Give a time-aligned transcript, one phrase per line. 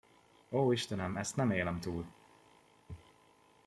[0.51, 2.05] Ó, istenem, ezt nem élem túl!